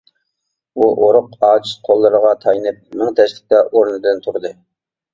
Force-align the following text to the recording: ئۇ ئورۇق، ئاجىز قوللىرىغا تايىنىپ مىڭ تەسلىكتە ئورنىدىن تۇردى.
ئۇ 0.79 0.87
ئورۇق، 1.07 1.27
ئاجىز 1.51 1.75
قوللىرىغا 1.89 2.33
تايىنىپ 2.47 2.83
مىڭ 3.03 3.15
تەسلىكتە 3.23 3.65
ئورنىدىن 3.71 4.29
تۇردى. 4.29 4.57